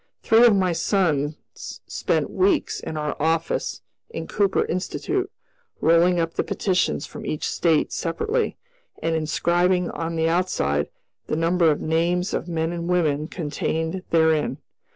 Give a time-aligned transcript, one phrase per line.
[0.23, 5.29] Three of my sons spent weeks in our office in Cooper Institute,
[5.79, 8.57] rolling up the petitions from each State separately,
[8.99, 10.89] and inscribing on the outside
[11.27, 14.57] the number of names of men and women contained therein.